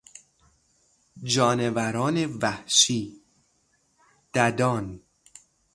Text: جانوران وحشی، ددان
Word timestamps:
جانوران 1.23 2.25
وحشی، 2.41 3.21
ددان 4.33 5.01